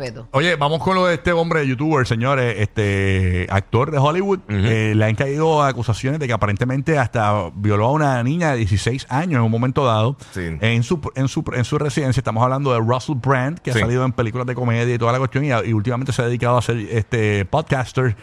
respeto. 0.00 0.28
Oye, 0.32 0.56
vamos 0.56 0.82
con 0.82 0.94
lo 0.96 1.06
de 1.06 1.14
este 1.14 1.32
hombre 1.32 1.66
youtuber, 1.66 2.06
señores, 2.06 2.56
este 2.58 3.46
actor 3.50 3.90
de 3.90 3.98
Hollywood. 3.98 4.40
Eh, 4.48 4.94
le 4.96 5.04
han 5.04 5.14
caído 5.14 5.62
acusaciones 5.62 6.18
de 6.20 6.26
que 6.26 6.32
aparentemente 6.32 6.98
hasta 6.98 7.50
violó 7.54 7.86
a 7.86 7.92
una 7.92 8.22
niña 8.22 8.52
de 8.52 8.58
16 8.58 9.06
años 9.08 9.34
en 9.38 9.42
un 9.42 9.50
momento 9.50 9.84
dado 9.84 10.16
Sí. 10.32 10.56
en, 10.60 10.82
su, 10.82 11.00
en, 11.14 11.28
su, 11.28 11.44
en 11.54 11.64
su 11.64 11.78
residencia. 11.78 12.20
Estamos 12.20 12.42
hablando 12.42 12.72
de 12.72 12.78
Russell 12.80 13.16
Brand, 13.16 13.58
que 13.58 13.72
Sí. 13.72 13.78
ha 13.78 13.82
salido 13.82 14.04
en 14.04 14.12
películas 14.12 14.46
de 14.46 14.54
comedia 14.54 14.94
y 14.94 14.98
toda 14.98 15.12
la 15.12 15.18
cuestión, 15.18 15.44
y, 15.44 15.48
y 15.48 15.72
últimamente 15.72 16.12
se 16.12 16.22
ha 16.22 16.26
dedicado 16.26 16.58
a 16.58 16.62
ser 16.62 16.76
este 16.78 17.44
podcaster. 17.44 18.16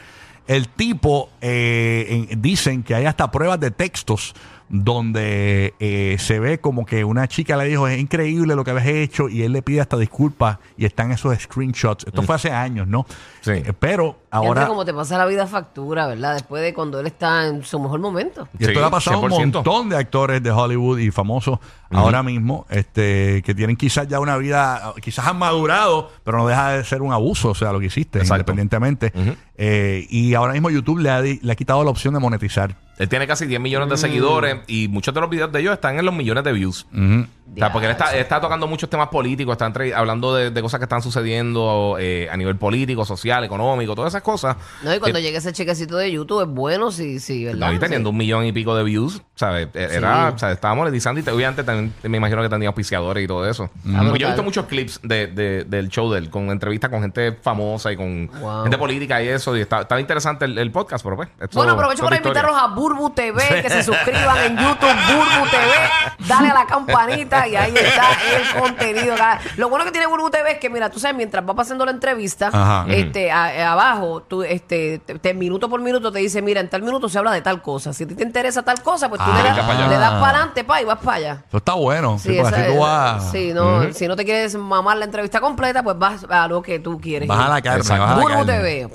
El 0.47 0.69
tipo, 0.69 1.29
eh, 1.41 2.27
en- 2.29 2.41
dicen 2.41 2.81
que 2.81 2.95
hay 2.95 3.05
hasta 3.05 3.29
pruebas 3.31 3.59
de 3.59 3.69
textos 3.71 4.33
donde 4.69 5.73
eh, 5.79 6.17
se 6.19 6.39
ve 6.39 6.59
como 6.59 6.85
que 6.85 7.03
una 7.03 7.27
chica 7.27 7.55
le 7.57 7.65
dijo 7.65 7.87
es 7.87 7.99
increíble 7.99 8.55
lo 8.55 8.63
que 8.63 8.71
habías 8.71 8.87
hecho 8.87 9.29
y 9.29 9.43
él 9.43 9.53
le 9.53 9.61
pide 9.61 9.81
hasta 9.81 9.97
disculpas 9.97 10.57
y 10.77 10.85
están 10.85 11.11
esos 11.11 11.37
screenshots. 11.39 12.05
Esto 12.05 12.21
fue 12.23 12.35
hace 12.35 12.51
años, 12.51 12.87
¿no? 12.87 13.05
Sí. 13.41 13.51
Eh, 13.51 13.73
pero 13.77 14.19
Ahora, 14.29 14.47
ahora... 14.61 14.67
como 14.67 14.83
te 14.85 14.93
pasa 14.93 15.17
la 15.17 15.25
vida 15.25 15.47
factura, 15.47 16.05
¿verdad? 16.05 16.33
Después 16.33 16.61
de 16.61 16.73
cuando 16.73 16.99
él 16.99 17.07
está 17.07 17.47
en 17.47 17.63
su 17.63 17.79
mejor 17.79 17.99
momento. 18.01 18.47
Y 18.59 18.63
esto 18.63 18.73
Sí, 18.73 18.79
le 18.79 18.85
ha 18.85 18.89
pasado 18.89 19.17
a 19.17 19.19
un 19.21 19.31
100%. 19.31 19.53
montón 19.53 19.89
de 19.89 19.97
actores 19.97 20.43
de 20.43 20.51
Hollywood 20.51 20.99
y 20.99 21.11
famosos 21.11 21.59
ahora 21.89 22.21
mismo, 22.21 22.65
este, 22.69 23.41
que 23.43 23.55
tienen 23.55 23.77
quizás 23.77 24.07
ya 24.09 24.19
una 24.19 24.35
vida, 24.37 24.93
quizás 25.01 25.25
han 25.27 25.39
madurado, 25.39 26.11
pero 26.25 26.37
no 26.39 26.47
deja 26.47 26.71
de 26.71 26.83
ser 26.83 27.01
un 27.01 27.13
abuso, 27.13 27.51
o 27.51 27.55
sea, 27.55 27.71
lo 27.71 27.79
que 27.79 27.85
hiciste, 27.85 28.19
Exacto. 28.19 28.35
independientemente. 28.41 29.13
Eh, 29.55 30.05
y 30.09 30.33
ahora 30.33 30.51
mismo 30.53 30.69
YouTube 30.69 30.99
le 30.99 31.09
ha, 31.09 31.21
le 31.21 31.39
ha 31.49 31.55
quitado 31.55 31.83
la 31.85 31.89
opción 31.89 32.13
de 32.13 32.19
monetizar. 32.19 32.75
Él 32.97 33.07
tiene 33.09 33.27
casi 33.27 33.45
10 33.45 33.59
millones 33.61 33.89
de 33.89 33.95
Mm. 33.95 33.97
seguidores 33.97 34.55
y 34.67 34.87
muchos 34.87 35.13
de 35.13 35.21
los 35.21 35.29
videos 35.29 35.51
de 35.51 35.59
ellos 35.59 35.73
están 35.73 35.99
en 35.99 36.05
los 36.05 36.13
millones 36.15 36.43
de 36.43 36.51
views. 36.51 36.85
O 36.93 37.57
sea, 37.59 37.71
porque 37.71 37.85
él 37.85 37.91
está, 37.91 38.13
él 38.13 38.19
está 38.19 38.41
tocando 38.41 38.67
muchos 38.67 38.89
temas 38.89 39.07
políticos, 39.07 39.53
está 39.53 39.67
entre- 39.67 39.93
hablando 39.93 40.35
de, 40.35 40.51
de 40.51 40.61
cosas 40.61 40.79
que 40.79 40.83
están 40.83 41.01
sucediendo 41.01 41.95
eh, 41.99 42.27
a 42.31 42.35
nivel 42.37 42.55
político, 42.57 43.05
social, 43.05 43.43
económico, 43.43 43.95
todas 43.95 44.11
esas 44.11 44.21
cosas. 44.21 44.57
No, 44.83 44.93
y 44.93 44.99
cuando 44.99 45.19
Eh, 45.19 45.21
llegue 45.21 45.37
ese 45.37 45.53
chequecito 45.53 45.97
de 45.97 46.11
YouTube 46.11 46.41
es 46.41 46.47
bueno, 46.47 46.91
sí, 46.91 47.19
sí, 47.19 47.45
¿verdad? 47.45 47.67
No, 47.69 47.73
y 47.73 47.79
teniendo 47.79 48.09
Sí. 48.09 48.11
un 48.11 48.17
millón 48.17 48.45
y 48.45 48.51
pico 48.51 48.75
de 48.75 48.83
views, 48.83 49.21
¿sabes? 49.35 49.69
E- 49.73 49.87
Era, 49.97 50.29
o 50.35 50.37
sea, 50.37 50.51
estaba 50.51 50.75
monetizando 50.75 51.19
y 51.21 51.23
te- 51.23 51.31
obviamente 51.31 51.63
también 51.63 51.93
me 52.03 52.17
imagino 52.17 52.41
que 52.41 52.49
tenía 52.49 52.67
auspiciadores 52.67 53.23
y 53.23 53.27
todo 53.27 53.47
eso. 53.49 53.69
Yo 53.85 53.91
he 53.91 54.09
brutal. 54.09 54.27
visto 54.27 54.43
muchos 54.43 54.65
clips 54.65 54.99
de, 55.03 55.27
de- 55.27 55.63
del 55.63 55.89
show 55.89 56.11
de 56.11 56.19
él, 56.19 56.29
con 56.29 56.49
entrevistas 56.49 56.89
con 56.89 57.01
gente 57.01 57.31
famosa 57.41 57.91
y 57.91 57.95
con 57.97 58.27
Wow. 58.41 58.63
gente 58.63 58.77
política 58.77 59.21
y 59.23 59.29
eso. 59.29 59.55
Y 59.55 59.61
está- 59.61 59.81
estaba 59.81 60.01
interesante 60.01 60.45
el, 60.45 60.57
el 60.57 60.71
podcast, 60.71 61.03
pero 61.03 61.15
pues. 61.15 61.29
esto- 61.39 61.57
Bueno, 61.57 61.73
aprovecho 61.73 62.03
para 62.03 62.17
invitarlos 62.17 62.55
a 62.57 62.67
Burbu 62.87 63.09
TV, 63.09 63.61
que 63.61 63.69
se 63.69 63.83
suscriban 63.83 64.37
en 64.45 64.57
YouTube, 64.57 64.95
Burbu 65.07 65.45
TV, 65.49 66.25
dale 66.27 66.49
a 66.49 66.53
la 66.53 66.65
campanita 66.65 67.45
y 67.47 67.55
ahí 67.57 67.73
está 67.75 68.05
el 68.33 68.61
contenido. 68.61 69.15
Lo 69.57 69.67
bueno 69.69 69.83
que 69.83 69.91
tiene 69.91 70.07
Burbu 70.07 70.29
TV 70.29 70.53
es 70.53 70.57
que, 70.59 70.69
mira, 70.69 70.89
tú 70.89 70.97
sabes, 70.99 71.17
mientras 71.17 71.45
va 71.47 71.53
pasando 71.53 71.83
la 71.85 71.91
entrevista, 71.91 72.47
Ajá. 72.47 72.85
este, 72.89 73.29
a- 73.29 73.43
a- 73.45 73.71
abajo, 73.73 74.21
tú, 74.23 74.43
este, 74.43 74.99
te, 75.05 75.19
te- 75.19 75.33
minuto 75.33 75.69
por 75.69 75.81
minuto 75.81 76.11
te 76.13 76.19
dice, 76.19 76.41
mira, 76.41 76.61
en 76.61 76.69
tal 76.69 76.81
minuto 76.81 77.09
se 77.09 77.17
habla 77.17 77.31
de 77.31 77.41
tal 77.41 77.61
cosa. 77.61 77.91
Si 77.91 78.05
a 78.05 78.07
ti 78.07 78.15
te 78.15 78.23
interesa 78.23 78.63
tal 78.63 78.81
cosa, 78.81 79.09
pues 79.09 79.19
tú 79.21 79.29
Ah, 79.29 79.41
le, 79.43 79.49
para 79.49 79.55
das, 79.55 79.69
allá. 79.69 79.87
le 79.89 79.97
das 79.97 80.11
para 80.13 80.29
adelante, 80.29 80.63
pa, 80.63 80.81
y 80.81 80.85
vas 80.85 80.99
para 80.99 81.17
allá. 81.17 81.43
Eso 81.49 81.57
está 81.57 81.73
bueno. 81.73 82.17
Sí, 82.19 82.29
Sí, 82.29 82.37
porque 82.41 82.47
esa 82.55 82.57
así 82.57 82.67
tú 82.67 82.73
es- 82.73 82.79
vas, 82.79 83.31
sí, 83.31 83.51
no, 83.53 83.93
si 83.93 84.07
no 84.07 84.15
te 84.15 84.23
quieres 84.23 84.55
mamar 84.55 84.95
la 84.97 85.05
entrevista 85.05 85.41
completa, 85.41 85.83
pues 85.83 85.97
vas 85.99 86.25
a 86.29 86.47
lo 86.47 86.61
que 86.61 86.79
tú 86.79 86.99
quieres. 87.01 87.27
vas 87.27 87.39
a 87.45 87.49
la 87.49 87.61
carne. 87.61 87.79
Exacto. 87.81 88.03
Vas 88.03 88.11
a 88.11 88.15
la 88.15 88.21
Burbu 88.21 88.45
carne. 88.45 88.53
TV. 88.59 88.89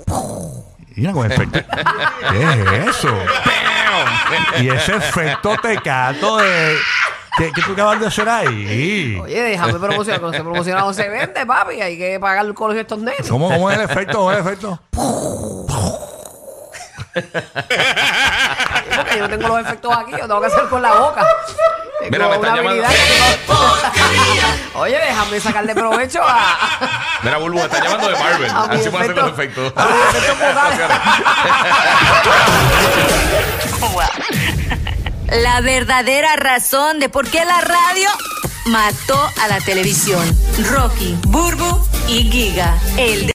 Mira 0.95 1.11
con 1.11 1.31
efecto. 1.31 1.59
¿Qué 2.31 2.43
es 2.43 2.87
eso? 2.97 3.09
Y 4.59 4.69
ese 4.69 4.95
efecto 4.95 5.55
tecato 5.61 6.37
de. 6.37 6.77
¿Qué, 7.35 7.51
qué 7.51 7.61
tú 7.63 7.73
acabas 7.73 7.99
de 7.99 8.05
hacer 8.07 8.29
ahí? 8.29 9.19
Oye, 9.19 9.41
déjame 9.41 9.79
promocionar. 9.79 10.19
Cuando 10.19 10.37
se 10.37 10.43
promociona 10.43 10.81
no 10.81 10.93
se 10.93 11.09
vende, 11.09 11.45
papi. 11.45 11.81
Hay 11.81 11.97
que 11.97 12.19
pagar 12.19 12.45
el 12.45 12.53
colegio 12.53 12.81
a 12.81 12.83
estos 12.83 12.99
nenes. 12.99 13.27
¿Cómo, 13.27 13.49
¿Cómo 13.49 13.71
es 13.71 13.77
el 13.77 13.83
efecto? 13.85 14.17
¿Cómo 14.19 14.31
es 14.31 14.37
el 14.37 14.45
efecto? 14.45 14.79
Porque 18.95 19.17
yo 19.17 19.29
tengo 19.29 19.47
los 19.47 19.59
efectos 19.61 19.97
aquí, 19.97 20.11
yo 20.11 20.19
tengo 20.19 20.41
que 20.41 20.47
hacer 20.47 20.67
con 20.67 20.81
la 20.81 20.93
boca. 20.93 21.25
Mira, 22.11 22.27
me 22.27 22.35
están 22.35 22.55
tengo- 22.55 22.69
Oye, 24.75 24.97
déjame 24.97 25.39
sacarle 25.39 25.75
provecho 25.75 26.19
a, 26.23 26.57
Mira, 27.23 27.37
Bulbu, 27.37 27.59
me 27.59 27.65
está 27.65 27.83
llamando 27.83 28.07
de 28.09 28.15
Marvel. 28.17 28.49
Así 28.49 28.89
puede 28.89 29.03
hacer 29.03 29.11
efecto- 29.11 29.21
los 29.21 29.33
efectos. 29.33 29.73
a. 29.75 29.83
La 35.31 35.61
verdadera 35.61 36.35
razón 36.35 36.99
de 36.99 37.09
por 37.09 37.27
qué 37.27 37.43
la 37.45 37.61
radio 37.61 38.09
mató 38.65 39.19
a 39.41 39.47
la 39.47 39.59
televisión. 39.61 40.23
Rocky, 40.69 41.17
Burbu 41.27 41.85
y 42.07 42.29
Giga. 42.31 42.77
El 42.97 43.25